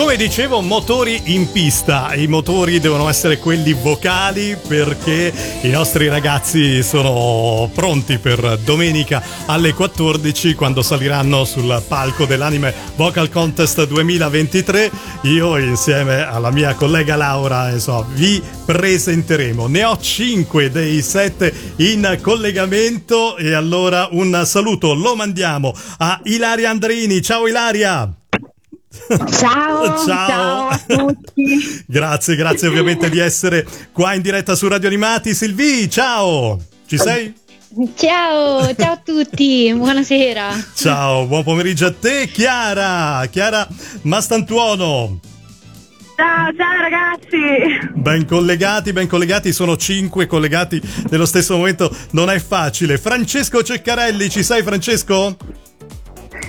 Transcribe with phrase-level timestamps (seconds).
[0.00, 2.14] Come dicevo, motori in pista.
[2.14, 5.30] I motori devono essere quelli vocali perché
[5.60, 13.28] i nostri ragazzi sono pronti per domenica alle 14 quando saliranno sul palco dell'Anime Vocal
[13.28, 14.90] Contest 2023.
[15.24, 19.66] Io insieme alla mia collega Laura insomma, vi presenteremo.
[19.66, 26.70] Ne ho 5 dei 7 in collegamento e allora un saluto lo mandiamo a Ilaria
[26.70, 27.20] Andrini.
[27.20, 28.14] Ciao Ilaria!
[28.92, 31.84] Ciao, ciao, ciao, a tutti.
[31.86, 35.32] grazie, grazie ovviamente di essere qua in diretta su Radio Animati.
[35.32, 37.32] Silvi, ciao, ci sei?
[37.94, 40.48] Ciao, ciao a tutti, buonasera.
[40.74, 43.66] Ciao, buon pomeriggio a te, Chiara, Chiara
[44.02, 45.20] Mastantuono.
[46.16, 47.92] Ciao, ciao ragazzi!
[47.94, 52.98] Ben collegati, ben collegati, sono cinque collegati nello stesso momento, non è facile.
[52.98, 55.36] Francesco Ceccarelli, ci sei Francesco?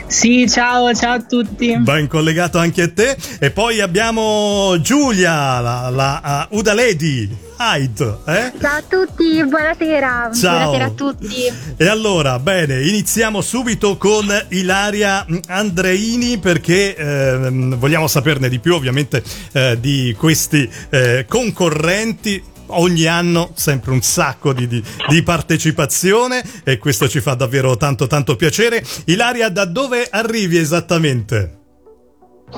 [0.07, 1.77] Sì, ciao, ciao a tutti.
[1.77, 3.15] Ben collegato anche a te.
[3.39, 7.49] E poi abbiamo Giulia, la, la uh, Udaledi.
[7.61, 8.51] Hyde, eh?
[8.59, 10.31] Ciao a tutti, buonasera.
[10.33, 10.71] Ciao.
[10.71, 11.53] Buonasera a tutti.
[11.77, 19.23] E allora, bene, iniziamo subito con Ilaria Andreini perché eh, vogliamo saperne di più ovviamente
[19.51, 26.77] eh, di questi eh, concorrenti ogni anno sempre un sacco di, di, di, partecipazione e
[26.77, 28.83] questo ci fa davvero tanto tanto piacere.
[29.05, 31.59] Ilaria, da dove arrivi esattamente?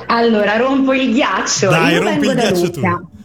[0.06, 1.68] Allora, rompo il ghiaccio.
[1.68, 2.80] Dai, rompi il ghiaccio tu.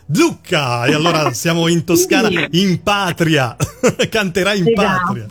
[0.08, 0.86] Lucca!
[0.86, 3.56] E allora siamo in Toscana, in patria.
[4.10, 5.06] Canterai in esatto.
[5.06, 5.28] patria.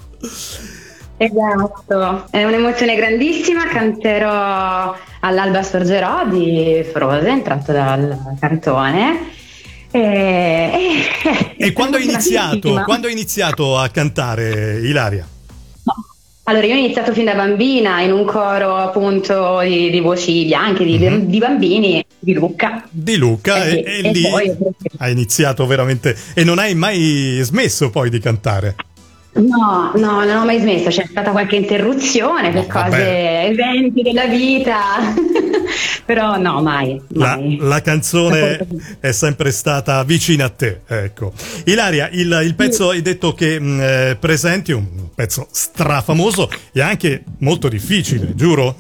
[1.21, 9.37] Esatto, è un'emozione grandissima, canterò all'Alba Sorgerò di Frozen, tratto dal cantone
[9.91, 11.03] e,
[11.57, 15.27] e, quando, hai iniziato, quando hai iniziato a cantare, Ilaria?
[16.49, 20.83] Allora, io ho iniziato fin da bambina in un coro appunto di, di voci bianche,
[20.83, 21.27] di, mm-hmm.
[21.27, 22.89] di, bambini di Lucca.
[22.89, 24.57] Di Lucca e, e, e lì poi...
[24.97, 28.77] hai iniziato veramente e non hai mai smesso poi di cantare.
[29.39, 34.27] No, no, non ho mai smesso, c'è stata qualche interruzione per no, cose, eventi della
[34.27, 35.15] vita,
[36.05, 37.01] però no, mai.
[37.15, 37.57] mai.
[37.59, 38.67] La, la, canzone
[38.99, 41.33] è sempre stata vicina a te, ecco.
[41.67, 42.97] Ilaria, il, il pezzo sì.
[42.97, 48.75] hai detto che mh, eh, presenti un pezzo strafamoso e anche molto difficile, giuro?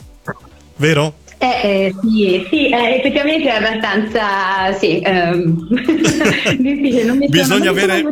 [0.77, 1.27] Vero?
[1.41, 5.69] Eh, eh, sì, sì eh, effettivamente è abbastanza sì, ehm,
[6.59, 7.05] difficile.
[7.05, 8.05] Non mi Bisogna sono, avere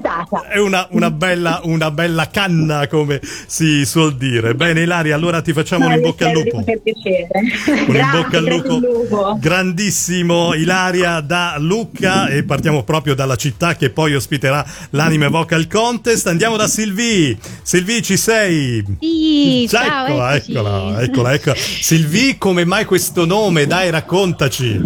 [0.48, 4.54] è una, una, bella, una, bella, canna, come si suol dire.
[4.54, 6.62] Bene, Ilaria, allora ti facciamo no, un in bocca al lupo.
[6.62, 7.28] Per piacere.
[7.32, 8.78] Un Grazie, in bocca al lupo.
[8.78, 9.38] lupo.
[9.40, 16.28] Grandissimo, Ilaria da Lucca e partiamo proprio dalla città che poi ospiterà l'Anime Vocal Contest.
[16.28, 17.36] Andiamo da Silvi.
[17.62, 18.84] Silvi, ci sei?
[19.00, 21.56] Sì, ciao, eccola, eccola, eccola, eccola.
[21.56, 23.66] Silvi, come mai questo questo nome?
[23.66, 24.78] Dai, raccontaci.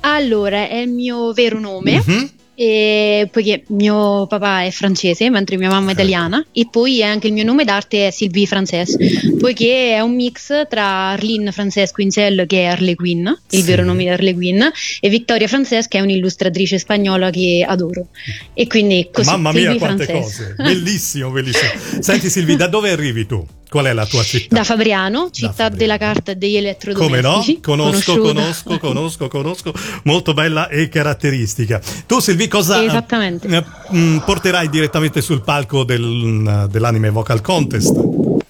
[0.00, 2.02] Allora, è il mio vero nome.
[2.04, 2.24] Mm-hmm.
[2.56, 7.32] E poiché mio papà è francese mentre mia mamma è italiana e poi anche il
[7.32, 8.96] mio nome d'arte è Sylvie Frances
[9.40, 13.62] poiché è un mix tra Arlene Frances Quinzel che è Harley Quinn il sì.
[13.62, 14.62] vero nome di Harley Quinn
[15.00, 18.06] e Victoria Frances che è un'illustratrice spagnola che adoro
[18.52, 20.36] e quindi così mamma mia Sylvie quante Frances.
[20.36, 23.44] cose bellissimo bellissimo senti Silvi da dove arrivi tu?
[23.68, 24.54] Qual è la tua città?
[24.54, 25.76] Da Fabriano, città da Fabriano.
[25.76, 27.60] della carta e degli elettrodomestici.
[27.60, 27.84] Come no?
[27.84, 29.74] Conosco, conosco, conosco, conosco.
[30.04, 31.80] Molto bella e caratteristica.
[32.06, 33.64] Tu, Silvi, cosa eh,
[33.94, 38.42] mm, porterai direttamente sul palco del, dell'anime vocal contest?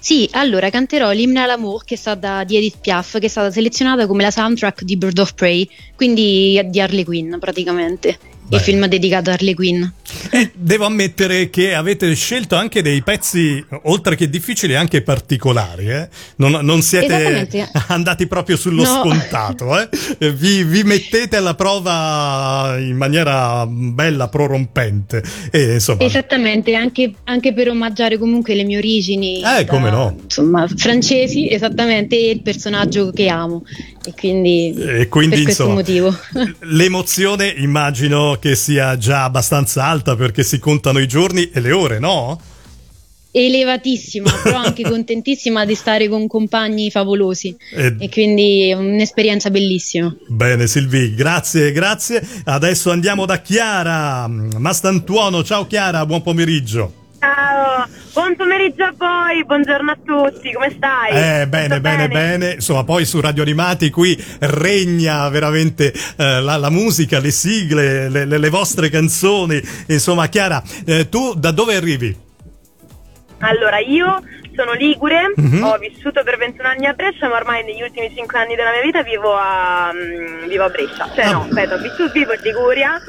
[0.00, 3.50] Sì, allora canterò l'Imne à l'amour che è stata di Edith Piaf, che è stata
[3.50, 8.18] selezionata come la soundtrack di Bird of Prey, quindi di Harley Quinn praticamente
[8.50, 9.84] il film dedicato a Harley Quinn.
[10.30, 15.90] Eh, devo ammettere che avete scelto anche dei pezzi, oltre che difficili, anche particolari.
[15.90, 16.08] Eh?
[16.36, 17.46] Non, non, siete
[17.88, 19.00] andati proprio sullo no.
[19.02, 19.78] scontato.
[19.78, 19.88] Eh?
[20.32, 25.22] Vi, vi, mettete alla prova in maniera bella, prorompente.
[25.50, 26.02] E, insomma...
[26.02, 29.38] Esattamente, anche, anche, per omaggiare comunque le mie origini.
[29.38, 30.16] Eh, da, come no?
[30.22, 33.62] Insomma, francesi, esattamente, e il personaggio che amo.
[34.08, 36.16] E quindi, e quindi per insomma, motivo.
[36.60, 41.98] l'emozione immagino che sia già abbastanza alta perché si contano i giorni e le ore,
[41.98, 42.40] no?
[43.30, 50.14] elevatissima, però anche contentissima di stare con compagni favolosi e, e quindi è un'esperienza bellissima.
[50.26, 52.26] Bene Silvi, grazie, grazie.
[52.44, 55.44] Adesso andiamo da Chiara Mastantuono.
[55.44, 57.06] Ciao Chiara, buon pomeriggio.
[57.20, 61.10] Ciao, Buon pomeriggio a voi, buongiorno a tutti, come stai?
[61.42, 62.50] Eh, bene, Tutto bene, bene.
[62.52, 68.24] Insomma, poi su Radio Animati qui regna veramente eh, la, la musica, le sigle, le,
[68.24, 69.60] le- le vostre canzoni.
[69.88, 72.16] Insomma, Chiara, eh, tu da dove arrivi?
[73.40, 74.20] Allora, io
[74.56, 75.62] sono ligure, Mhm.
[75.62, 78.82] ho vissuto per 21 anni a Brescia, ma ormai negli ultimi 5 anni della mia
[78.82, 81.08] vita vivo a, mm, vivo a Brescia.
[81.14, 81.30] Cioè Ah.
[81.32, 83.00] no, aspetta, ho vissuto, vivo in Liguria,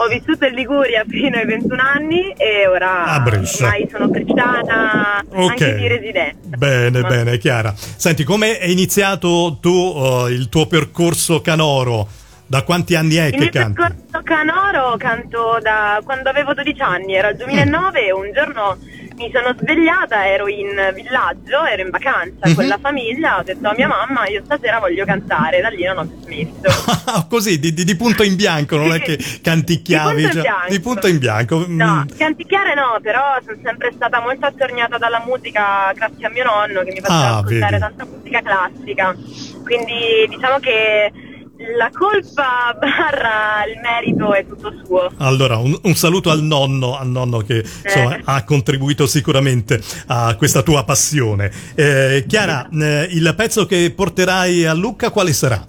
[0.00, 3.64] ho vissuto in Liguria fino ai 21 anni e ora A Brescia.
[3.64, 5.50] ormai sono bresciana Ok.
[5.50, 6.56] anche di residenza.
[6.56, 7.74] Bene, Ma- bene, Chiara.
[7.76, 9.70] Senti, come è iniziato tu
[10.28, 12.06] eh, il tuo percorso canoro?
[12.50, 13.72] Da quanti anni è Il che mio canti?
[13.82, 18.78] percorso canoro canto da quando avevo 12 anni, era il 2009 e un giorno
[19.18, 22.54] mi sono svegliata, ero in villaggio, ero in vacanza Mhm.
[22.54, 25.98] con la famiglia, ho detto a mia mamma io stasera voglio cantare, da lì non
[25.98, 27.26] ho più smesso.
[27.28, 30.68] Così, di, di- di punto in bianco, non è che canticchiavi Di punto bianco.
[30.70, 31.64] Di punto in bianco.
[31.66, 32.16] No, Mm.
[32.16, 36.92] canticchiare no, però sono sempre stata molto attorniata dalla musica grazie a mio nonno che
[36.92, 37.80] mi faceva Ah, ascoltare vedi.
[37.80, 39.16] tanta musica classica.
[39.64, 41.12] Quindi diciamo che
[41.76, 45.10] la colpa barra il merito è tutto suo.
[45.18, 48.22] Allora, un, un saluto al nonno, al nonno che insomma, Eh.
[48.24, 51.50] ha contribuito sicuramente a questa tua passione.
[51.74, 55.66] Eh, Chiara, eh, il pezzo che porterai a Lucca quale sarà?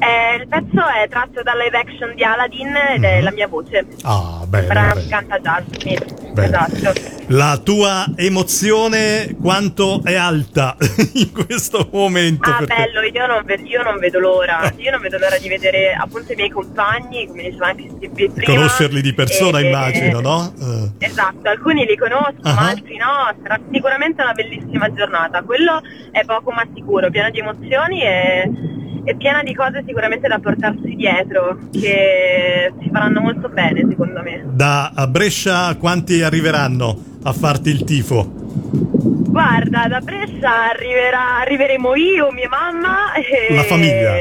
[0.00, 3.24] Eh, il pezzo è tratto dal live action di Aladdin ed è Mhm.
[3.24, 3.86] la mia voce.
[4.02, 4.66] Ah, bene.
[4.66, 5.98] Brano che canta jazz, sì,
[6.32, 6.46] Bene.
[6.46, 7.16] esatto.
[7.28, 10.76] La tua emozione quanto è alta
[11.14, 12.48] in questo momento?
[12.48, 14.72] Ah, bello, io non, ve- io non vedo l'ora.
[14.76, 18.54] Io non vedo l'ora di vedere appunto i miei compagni, come diceva anche Stevie prima.
[18.54, 20.52] Conoscerli di persona, E- immagino, no?
[20.60, 21.06] Eh.
[21.06, 22.54] Esatto, alcuni li conosco, Ah.
[22.54, 23.34] ma altri no.
[23.42, 25.42] Sarà sicuramente una bellissima giornata.
[25.42, 25.80] Quello
[26.12, 28.50] è poco ma sicuro, piena di emozioni e,
[29.08, 34.42] e piena di cose sicuramente da portarsi dietro, che ci faranno molto bene, secondo me.
[34.44, 38.30] Da a Brescia quanti arriveranno a farti il tifo?
[38.30, 43.54] Guarda, da Brescia arriverà, arriveremo io, mia mamma e...
[43.54, 44.14] La famiglia.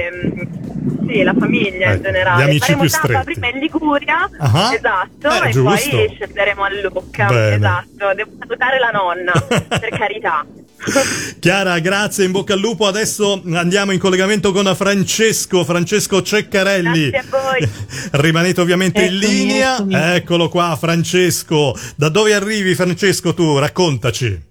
[1.07, 2.39] Sì, la famiglia Eh, in generale.
[2.41, 3.31] gli amici Faremo più tappa stretti.
[3.39, 5.89] prima in Liguria, Ah, esatto, eh, e giusto.
[5.97, 7.25] poi scenderemo a Lucca.
[7.27, 7.55] Bene.
[7.55, 9.31] Esatto, devo salutare la nonna,
[9.67, 10.45] per carità.
[11.39, 12.85] Chiara, grazie, in bocca al lupo.
[12.87, 17.09] Adesso andiamo in collegamento con Francesco, Francesco Ceccarelli.
[17.09, 17.69] Grazie a voi.
[18.21, 19.73] Rimanete ovviamente in Eccomi, linea.
[19.75, 19.93] eccomi.
[19.95, 21.75] Eccolo qua, Francesco.
[21.95, 23.57] Da dove arrivi, Francesco, tu?
[23.57, 24.45] Raccontaci.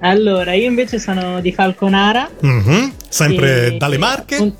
[0.00, 2.30] Allora, io invece sono di Falconara.
[2.40, 4.36] Mhm, Sempre e- dalle Marche?
[4.36, 4.54] un-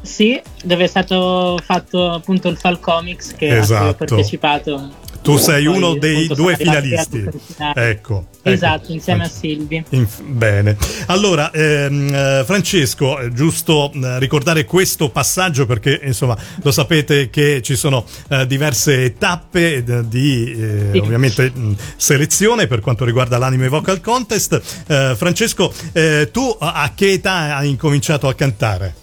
[0.00, 3.88] sì, dove è stato fatto appunto il Falcomics che a cui Esatto.
[3.88, 4.90] ho partecipato.
[5.28, 7.18] Tu sei uno dei due finalisti.
[7.18, 7.90] al finale.
[7.90, 8.28] Ecco.
[8.40, 8.92] Esatto, ecco.
[8.92, 9.84] insieme a Silvi.
[9.90, 10.74] Inf- bene,
[11.08, 17.60] allora ehm, eh, Francesco, è giusto eh, ricordare questo passaggio perché insomma lo sapete che
[17.60, 20.98] ci sono eh, diverse tappe eh, di eh, Sì.
[20.98, 24.54] ovviamente mh, selezione per quanto riguarda l'anime vocal contest.
[24.86, 28.94] Eh, Francesco, eh, tu a che età hai incominciato a cantare?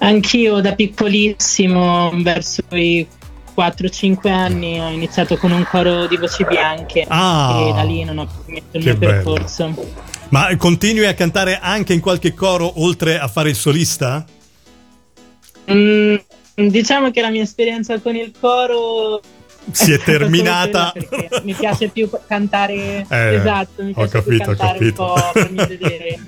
[0.00, 3.06] Anch'io da piccolissimo, verso i
[3.56, 8.18] 4-5 anni, ho iniziato con un coro di voci bianche Ah, e da lì non
[8.18, 9.12] ho più finito il mio bello.
[9.12, 9.74] percorso.
[10.30, 14.24] Ma continui a cantare anche in qualche coro oltre a fare il solista?
[15.72, 16.16] Mm,
[16.54, 19.20] diciamo che la mia esperienza con il coro
[19.72, 20.92] Si è terminata.
[21.44, 25.02] mi piace più cantare Eh, esatto, mi ho piace più capito, ho capito.
[25.02, 26.18] un po' per mio vedere.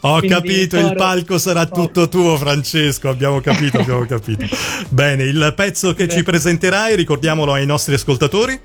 [0.00, 3.08] Ho Quindi capito, il palco sarà tutto tuo, Francesco.
[3.08, 4.46] Abbiamo capito, abbiamo capito.
[4.90, 6.22] Bene, il pezzo che ci Beh.
[6.24, 8.60] presenterai, ricordiamolo ai nostri ascoltatori.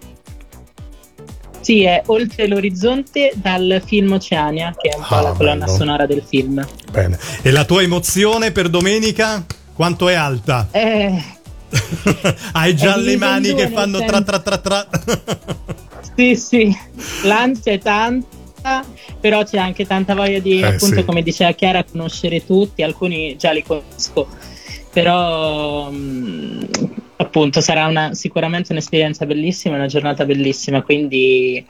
[1.62, 5.78] Sì, è Oltre l'orizzonte dal film Oceania, che è un po' Ah, la colonna bello.
[5.78, 6.66] sonora del film.
[6.92, 7.18] Bene.
[7.44, 9.46] E la tua emozione per domenica?
[9.74, 10.68] Quanto è alta?
[10.72, 11.24] Eh,
[12.54, 14.88] Hai già le mani che fanno tra tra tra tra.
[16.16, 16.76] sì, sì,
[17.24, 18.86] l'ansia è tanta,
[19.20, 21.06] però c'è anche tanta voglia di, Eh, appunto, sì.
[21.06, 24.28] come diceva Chiara, conoscere tutti, alcuni già li conosco,
[24.92, 26.62] però mm,
[27.18, 31.66] appunto sarà una, sicuramente un'esperienza bellissima, una giornata bellissima, quindi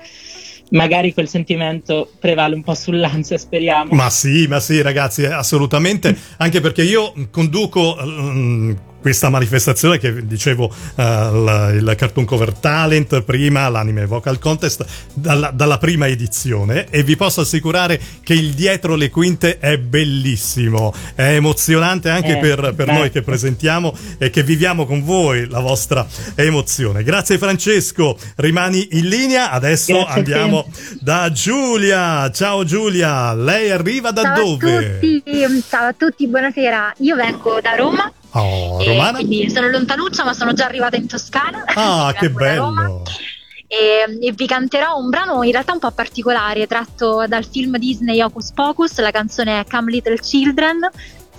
[0.72, 3.93] magari quel sentimento prevale un po' sull'ansia, speriamo.
[3.93, 6.17] Ma sì, ma sì, ragazzi, assolutamente.
[6.38, 13.22] Anche perché io conduco mm, questa manifestazione che dicevo, eh, il, il Cartoon Cover Talent,
[13.24, 16.88] prima l'Anime Vocal Contest, dalla, dalla prima edizione.
[16.89, 22.39] E vi posso assicurare che il dietro le quinte è bellissimo, è emozionante anche Eh,
[22.39, 26.05] per, per noi che presentiamo e che viviamo con voi la vostra
[26.36, 27.03] emozione.
[27.03, 28.17] Grazie, Francesco.
[28.36, 29.51] Rimani in linea.
[29.51, 30.67] Adesso Grazie andiamo
[31.00, 32.29] da Giulia.
[32.31, 34.75] Ciao Giulia, lei arriva da Ciao dove?
[34.77, 35.24] a tutti,
[35.67, 36.93] ciao a tutti, buonasera.
[37.00, 39.17] Io vengo da Roma, Oh, romana?
[39.17, 41.63] quindi sono lontanuccia, ma sono già arrivata in Toscana.
[41.65, 43.03] Ah, che bello.
[43.67, 48.21] e, e, vi canterò un brano in realtà un po' particolare tratto dal film Disney
[48.21, 50.89] Hocus Pocus, la canzone è Come Little Children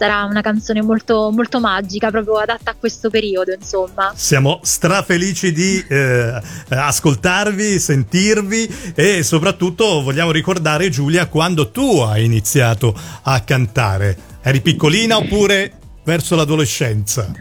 [0.02, 4.12] sarà una canzone molto, molto magica, proprio adatta a questo periodo, insomma.
[4.16, 12.92] Siamo strafelici di eh, ascoltarvi, sentirvi e soprattutto vogliamo ricordare Giulia quando tu hai iniziato
[13.22, 14.30] a cantare.
[14.42, 17.32] Eri piccolina oppure verso l'adolescenza?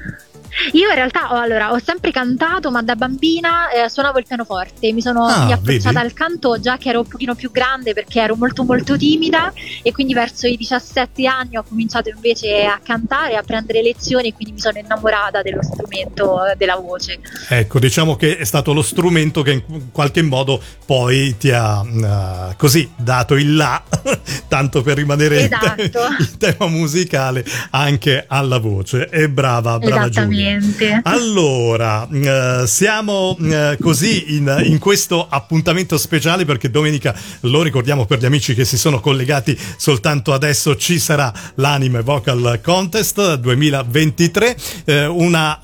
[0.74, 4.92] Io in realtà ho, allora, ho sempre cantato, ma da bambina eh, suonavo il pianoforte.
[4.92, 8.36] Mi sono ah, approcciata al canto già che ero un pochino più grande perché ero
[8.36, 13.44] molto molto timida e quindi verso i 17 anni ho cominciato invece a cantare, a
[13.44, 17.20] prendere lezioni e quindi mi sono innamorata dello strumento eh, della voce.
[17.50, 22.56] Ecco, diciamo che è stato lo strumento che in qualche modo poi ti ha uh,
[22.58, 23.82] così dato il là,
[24.48, 25.82] tanto per rimanere esatto.
[25.82, 29.10] in, te- in tema musicale, anche alla voce.
[29.10, 30.41] E brava, brava Giulia.
[30.42, 31.02] Niente.
[31.04, 38.20] Allora, eh, siamo eh, così in, in, questo appuntamento speciale perché domenica, lo ricordiamo per
[38.20, 45.06] gli amici che si sono collegati soltanto adesso, ci sarà l'Anime Vocal Contest 2023, eh,
[45.06, 45.60] una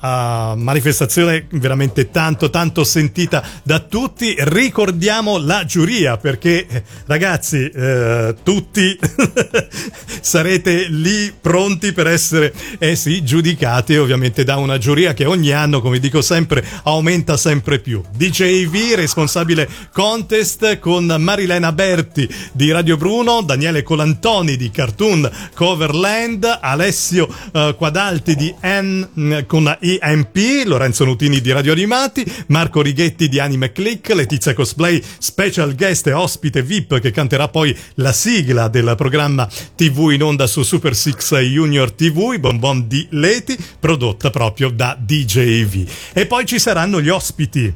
[0.52, 4.36] uh, manifestazione veramente tanto tanto sentita da tutti.
[4.38, 6.66] Ricordiamo la giuria perché
[7.06, 8.96] ragazzi, eh, tutti
[10.20, 15.50] sarete lì pronti per essere eh sì, giudicati ovviamente da un una giuria che ogni
[15.50, 18.02] anno, come dico sempre, aumenta sempre più.
[18.14, 27.26] DJV, responsabile contest con Marilena Berti di Radio Bruno, Daniele Colantoni di Cartoon Coverland, Alessio
[27.52, 33.40] uh, Quadalti di N mm, con IMP, Lorenzo Nutini di Radio Animati, Marco Righetti di
[33.40, 38.92] Anime Click, Letizia Cosplay, special guest e ospite VIP che canterà poi la sigla del
[38.98, 44.57] programma TV in onda su Super Six Junior TV, i bonbon di Leti, prodotta proprio
[44.58, 45.88] proprio da DJV.
[46.12, 47.72] E poi ci saranno gli ospiti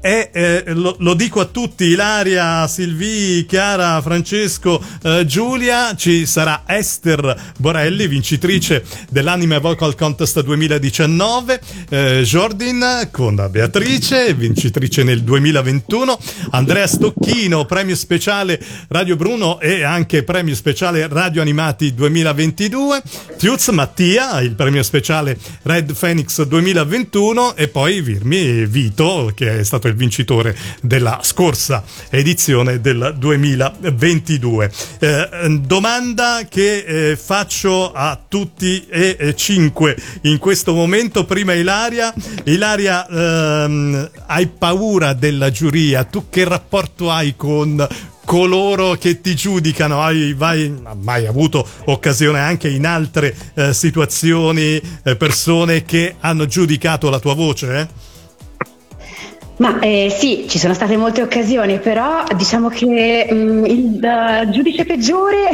[0.00, 6.62] e eh, lo, lo, dico a tutti, Ilaria, Silvi, Chiara, Francesco, eh, Giulia, ci sarà
[6.66, 16.18] Esther Borelli, vincitrice dell'Anime Vocal Contest 2019, eh, Jordan con Beatrice, vincitrice nel 2021,
[16.50, 23.02] Andrea Stocchino, premio speciale Radio Bruno e anche premio speciale Radio Animati 2022,
[23.38, 29.85] Tiuz Mattia, il premio speciale Red Phoenix 2021 e poi Virmi Vito, che è stato
[29.88, 34.70] il vincitore della scorsa edizione del 2022.
[34.98, 41.24] Eh, domanda che eh, faccio a tutti e eh, cinque in questo momento.
[41.24, 42.12] Prima Ilaria,
[42.44, 46.04] Ilaria ehm, hai paura della giuria?
[46.04, 47.86] Tu che rapporto hai con
[48.26, 50.02] coloro che ti giudicano.
[50.02, 57.08] Hai mai, mai avuto occasione anche in altre eh, situazioni, eh, persone che hanno giudicato
[57.08, 57.78] la tua voce?
[57.78, 58.14] Eh?
[59.58, 64.50] Ma eh, sì, ci sono state molte occasioni, però diciamo che mh, mm, il uh,
[64.50, 65.48] giudice peggiore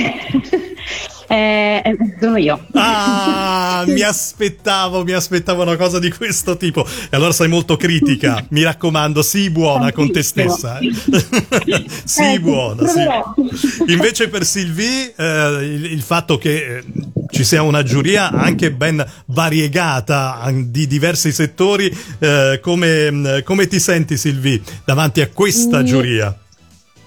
[1.32, 2.66] eh, eh, sono io.
[2.74, 6.84] Ah, mi aspettavo, mi aspettavo una cosa di questo tipo.
[6.84, 8.44] E allora sei molto critica.
[8.50, 10.78] Mi raccomando, sii buona con te stessa.
[10.78, 10.92] Eh.
[12.04, 12.86] sii eh, buona.
[12.86, 13.92] Sì.
[13.92, 16.84] Invece per Sylvie, eh, il, il, fatto che
[17.30, 21.90] ci sia una giuria anche ben variegata di diversi settori,
[22.60, 25.84] come, come, ti senti Sylvie davanti a questa mm.
[25.84, 26.36] giuria?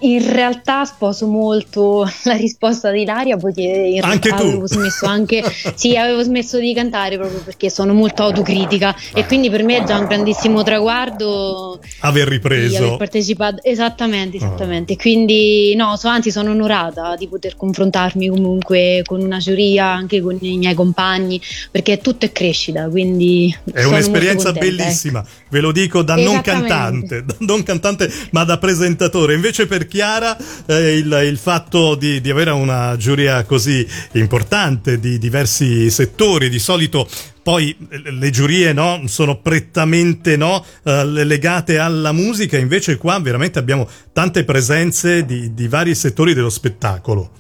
[0.06, 4.50] In realtà sposo molto la risposta di Ilaria poiché in anche realtà tu.
[4.50, 5.44] avevo smesso anche
[5.76, 9.84] sì, avevo smesso di cantare proprio perché sono molto autocritica e quindi per me è
[9.84, 14.94] già un grandissimo traguardo aver ripreso aver partecipato esattamente, esattamente.
[14.94, 14.98] Ah.
[14.98, 20.38] Quindi no, so, anzi sono onorata di poter confrontarmi comunque con una giuria, anche con
[20.40, 24.76] i miei compagni, perché tutto è crescita, quindi è un'esperienza contenta, ecco.
[24.76, 25.30] bellissima, ecco.
[25.50, 29.34] ve lo dico da non cantante, da non cantante, ma da presentatore.
[29.34, 30.36] Invece per Chiara
[30.66, 36.60] eh, il, il, fatto di, di, avere una giuria così importante di diversi settori, di
[36.60, 37.08] solito
[37.42, 43.58] poi eh, le giurie no, sono prettamente no, eh, legate alla musica, invece qua veramente
[43.58, 47.32] abbiamo tante presenze di, di vari settori dello spettacolo.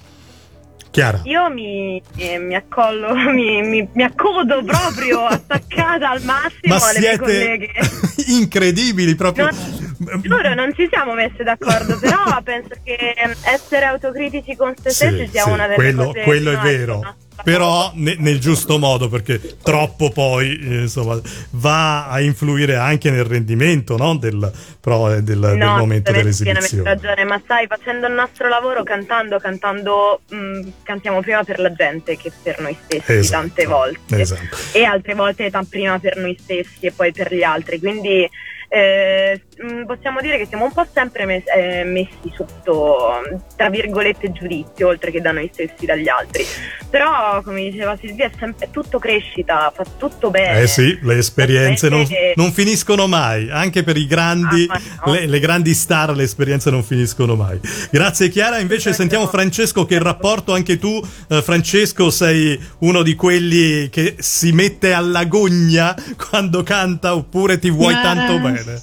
[0.96, 1.20] Chiara.
[1.26, 7.00] Io mi, eh, mi accollo, mi, mi, mi, accodo proprio attaccata al massimo Ma alle
[7.00, 7.72] mie colleghe.
[8.32, 9.50] incredibili proprio.
[9.98, 15.28] Non, giuro, non ci siamo messe d'accordo, però penso che essere autocritici con se stessi
[15.28, 19.58] sia sì, una delle quello, cose quello è vero però ne, nel giusto modo perché
[19.62, 21.20] troppo poi eh, insomma,
[21.52, 24.16] va a influire anche nel rendimento no?
[24.16, 28.84] del, però, eh, del, no, del momento dell'esibizione ragione ma sai facendo il nostro lavoro
[28.84, 33.66] cantando cantando mh, mm, cantiamo prima per la gente che per noi stessi esatto, tante
[33.66, 34.58] volte esatto.
[34.72, 38.30] e altre volte prima per noi stessi e poi per gli altri quindi
[38.68, 43.22] eh, mh, possiamo dire che siamo un po' sempre mes- eh, messi sotto,
[43.56, 46.44] tra virgolette, giudizio, oltre che da noi stessi, dagli altri.
[46.90, 50.62] Però, come diceva Silvia, è, sempre, è tutto crescita, fa tutto bene.
[50.62, 55.14] Eh sì, le esperienze non, non, finiscono mai, anche per i grandi, ah, no.
[55.14, 57.60] le, le, grandi star le esperienze non finiscono mai.
[57.92, 59.00] Grazie Chiara, invece certo.
[59.00, 64.52] sentiamo Francesco che il rapporto, anche tu eh, Francesco sei uno di quelli che si
[64.52, 65.96] mette alla gogna
[66.30, 68.82] quando canta oppure ti vuoi tanto bene?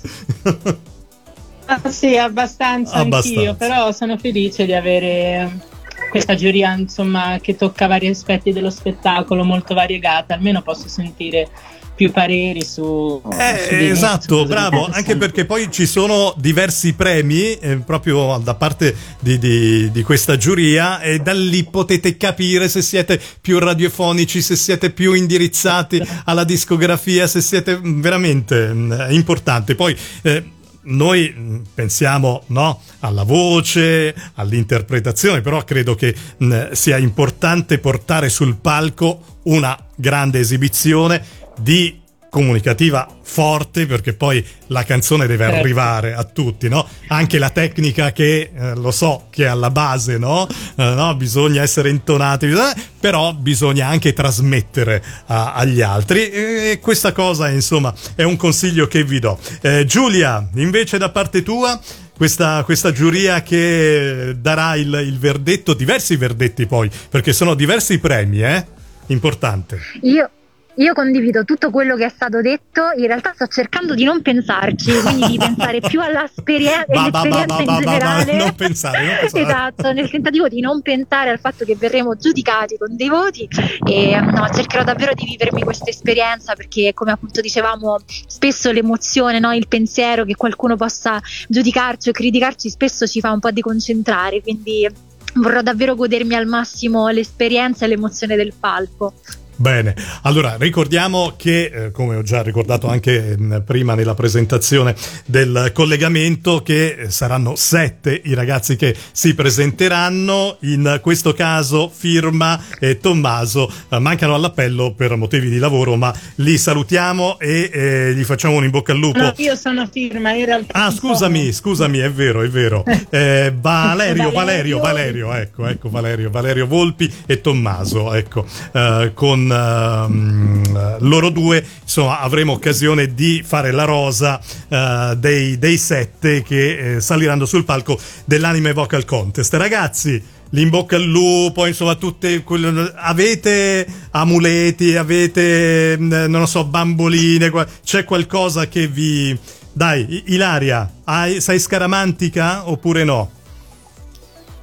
[1.66, 3.40] Ah, sì, abbastanza, abbastanza.
[3.40, 5.70] anch'io, però sono felice di avere
[6.12, 11.48] questa giuria insomma che tocca vari aspetti dello spettacolo molto variegata, almeno posso sentire
[11.94, 17.54] più pareri su, eh, su esatto, su bravo, anche perché poi ci sono diversi premi
[17.54, 22.82] eh, proprio da parte di, di, di, questa giuria e da lì potete capire se
[22.82, 29.74] siete più radiofonici, se siete più indirizzati alla discografia, se siete veramente mh, mm, importante.
[29.74, 30.44] Poi eh,
[30.84, 38.28] noi mm, pensiamo no, alla voce, all'interpretazione, però credo che mh, mm, sia importante portare
[38.28, 41.24] sul palco una grande esibizione
[41.58, 42.01] di
[42.32, 45.60] comunicativa forte perché poi la canzone deve certo.
[45.60, 46.88] arrivare a tutti, no?
[47.08, 50.48] Anche la tecnica che eh, lo so che è alla base, no?
[50.48, 51.14] Eh, no?
[51.14, 52.74] Bisogna essere intonati, bisogna...
[52.98, 59.04] però bisogna anche trasmettere a, agli altri e questa cosa, insomma, è un consiglio che
[59.04, 59.38] vi do.
[59.60, 61.78] Eh, Giulia, invece da parte tua
[62.16, 68.40] questa, questa, giuria che darà il, il, verdetto, diversi verdetti poi, perché sono diversi premi,
[68.40, 68.64] eh?
[69.08, 69.78] Importante.
[70.02, 70.30] Io,
[70.76, 74.90] io condivido tutto quello che è stato detto, in realtà sto cercando di non pensarci,
[75.00, 78.36] quindi di pensare più all'esperienza in generale.
[78.36, 79.42] non pensare, non pensare.
[79.42, 83.46] Esatto, nel tentativo di non pensare al fatto che verremo giudicati con dei voti
[83.86, 89.52] e no, cercherò davvero di vivermi questa esperienza perché come appunto dicevamo spesso l'emozione, no,
[89.52, 94.88] il pensiero che qualcuno possa giudicarci o criticarci spesso ci fa un po' deconcentrare, quindi
[95.34, 99.14] vorrò davvero godermi al massimo l'esperienza e l'emozione del palco.
[99.62, 104.92] Bene, allora ricordiamo che, eh, come ho già ricordato anche mh, mm, prima nella presentazione
[105.24, 112.60] del collegamento, che eh, saranno sette i ragazzi che si presenteranno, in questo caso Firma
[112.80, 118.24] e Tommaso eh, mancano all'appello per motivi di lavoro, ma li salutiamo e eh, gli
[118.24, 119.20] facciamo un in bocca al lupo.
[119.20, 120.72] No, io sono Firma, in realtà.
[120.72, 122.82] Ah, scusami, scusami, è vero, è vero.
[123.12, 129.10] Eh, Valerio, Valerio, Valerio, ecco, ecco, Valerio, Valerio Volpi e Tommaso, ecco, eh,
[129.52, 136.96] uh, loro due insomma avremo occasione di fare la rosa uh, dei, dei, sette che
[136.96, 140.22] eh, saliranno sul palco dell'Anime Vocal Contest ragazzi
[140.54, 147.50] l'in bocca al lupo, insomma, tutte quelle, avete amuleti, avete non lo so, bamboline,
[147.82, 149.38] c'è qualcosa che vi
[149.74, 153.30] Dai, Ilaria, hai, sei scaramantica oppure no?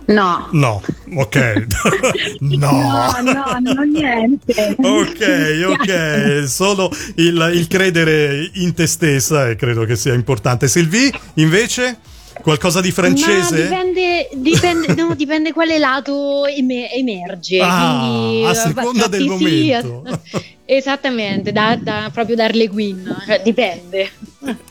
[0.09, 0.47] No.
[0.51, 0.81] No,
[1.15, 1.65] ok.
[2.41, 2.71] no.
[2.71, 4.75] no, no, non ho niente.
[4.77, 6.43] ok, ok.
[6.47, 10.67] Solo il, il, credere in te stessa e credo che sia importante.
[10.67, 11.99] Silvi, invece?
[12.41, 13.57] Qualcosa di francese?
[13.57, 17.59] No, dipende, dipende, no, dipende quale lato emerge.
[17.61, 20.03] Ah, quindi, a seconda del momento.
[20.31, 24.07] Sì, Esattamente, da, da, proprio Darle Queen, cioè dipende.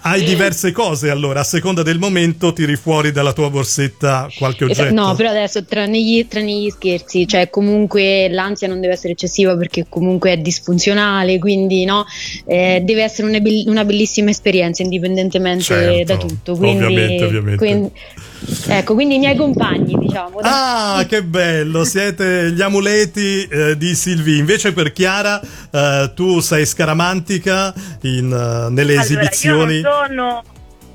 [0.03, 4.95] Hai diverse cose allora, a seconda del momento tiri fuori dalla tua borsetta qualche oggetto.
[4.95, 9.57] No, però adesso tranne gli, tranne gli scherzi, cioè comunque l'ansia non deve essere eccessiva
[9.57, 12.07] perché comunque è disfunzionale, quindi no,
[12.47, 16.55] eh, deve essere una, una, bellissima esperienza indipendentemente certo, da tutto.
[16.55, 17.57] Quindi, ovviamente, ovviamente.
[17.57, 17.91] Quindi,
[18.69, 20.39] Ecco, quindi i miei compagni, diciamo.
[20.43, 24.39] Ah, che bello, siete gli amuleti eh, di Silvi.
[24.39, 25.49] Invece per Chiara, eh,
[26.15, 27.73] tu sei scaramantica
[28.03, 29.81] in, uh, nelle allora, esibizioni.
[29.81, 30.43] Sono...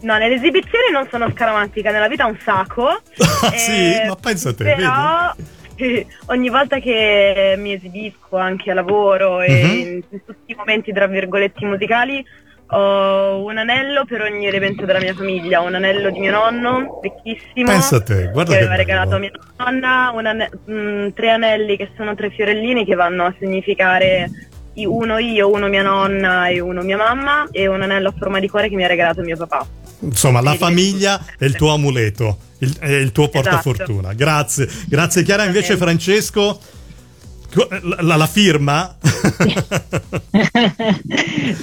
[0.01, 2.89] No, nelle esibizioni non sono scaramantica, nella vita un sacco.
[3.43, 4.63] Ah, eh, sì, ma pensa a te.
[4.63, 5.33] Però
[5.75, 6.07] vedi?
[6.27, 9.71] ogni volta che mi esibisco anche a lavoro e uh-huh.
[9.71, 12.25] in tutti i momenti, tra virgolette, musicali,
[12.67, 17.69] ho un anello per ogni elemento della mia famiglia, un anello di mio nonno, vecchissimo,
[17.69, 21.77] Pensa a te, guarda che, aveva regalato a mia nonna, ane- mh, mm, tre anelli
[21.77, 24.29] che sono tre fiorellini che vanno a significare
[24.75, 28.47] uno io, uno mia nonna e uno mia mamma e un anello a forma di
[28.49, 29.65] cuore che mi ha regalato mio papà.
[29.99, 34.09] Insomma, la famiglia è il tuo amuleto, il, è il tuo portafortuna.
[34.09, 34.15] Esatto.
[34.15, 35.45] Grazie, grazie Chiara.
[35.45, 36.59] Invece Francesco
[38.01, 38.95] la, la firma?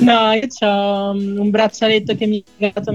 [0.00, 2.94] no, io ho un braccialetto che mi ha dato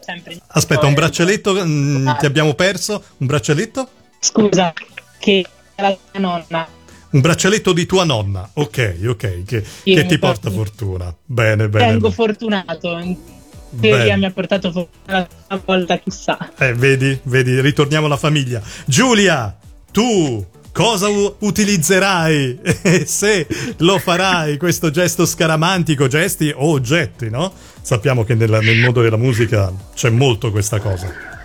[0.00, 0.38] sempre.
[0.48, 3.02] Aspetta, un braccialetto mh, ti abbiamo perso?
[3.18, 3.88] Un braccialetto?
[4.20, 4.72] Scusa,
[5.18, 6.75] che era la mia nonna.
[7.10, 11.14] Un braccialetto di tua nonna, ok, ok, che, che ti porta fortuna.
[11.24, 11.86] Bene, bene.
[11.86, 12.98] Tengo fortunato
[13.80, 16.52] Teoria mi ha portato fortuna una volta, chissà.
[16.58, 18.62] Eh, vedi, vedi, ritorniamo alla famiglia.
[18.84, 19.56] Giulia,
[19.92, 22.60] tu cosa utilizzerai
[23.06, 23.46] se
[23.78, 27.52] lo farai questo gesto scaramantico, gesti o oggetti, no?
[27.80, 31.35] Sappiamo che nel, nel mondo della musica c'è molto questa cosa.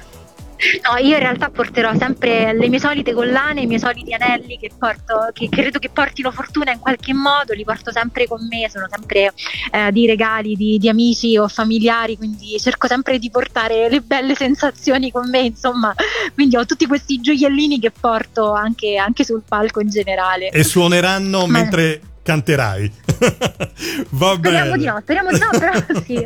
[0.84, 4.70] No, io in realtà porterò sempre le mie solite collane, i miei soliti anelli che,
[4.78, 8.88] porto, che credo che portino fortuna in qualche modo, li porto sempre con me, sono
[8.90, 9.34] sempre
[9.72, 14.36] eh, di regali di, di, amici o familiari, quindi cerco sempre di portare le belle
[14.36, 15.94] sensazioni con me, insomma,
[16.34, 20.50] quindi ho tutti questi gioiellini che porto anche, anche sul palco in generale.
[20.50, 21.60] E suoneranno Ma...
[21.60, 22.92] mentre canterai.
[24.12, 24.78] Va speriamo bene.
[24.78, 25.74] di no, speriamo di no, però
[26.06, 26.24] sì.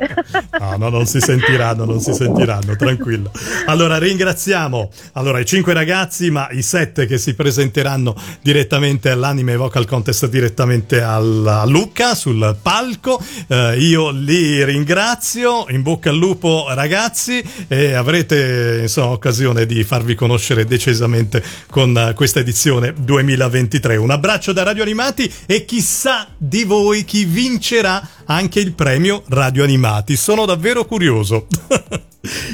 [0.60, 3.32] no, no, non si sentiranno, non si sentiranno, tranquillo.
[3.66, 9.86] Allora, ringraziamo allora, i cinque ragazzi, ma i sette che si presenteranno direttamente all'Anime Vocal
[9.86, 11.20] Contest, direttamente a
[11.66, 13.22] Lucca, sul palco.
[13.48, 20.16] Eh, io li ringrazio, in bocca al lupo ragazzi, e avrete insomma occasione di farvi
[20.16, 23.96] conoscere decisamente con questa edizione 2023.
[23.96, 29.22] Un abbraccio da Radio Animati e chissà chissà di voi chi vincerà anche il premio
[29.28, 30.16] Radio Animati.
[30.16, 31.46] Sono davvero curioso.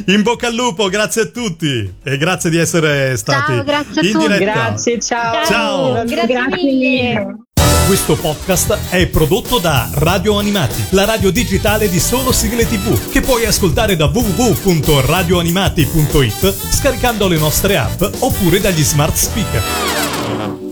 [0.08, 4.18] In bocca al lupo, grazie a tutti e grazie di essere stati ciao, grazie in
[4.18, 4.44] diretta.
[4.44, 5.46] Grazie, ciao.
[5.46, 6.04] Ciao.
[6.04, 7.38] Grazie, grazie mille.
[7.88, 13.22] Questo podcast è prodotto da Radio Animati, la radio digitale di solo sigle tv, che
[13.22, 20.70] puoi ascoltare da www.radioanimati.it scaricando le nostre app oppure dagli smart speaker.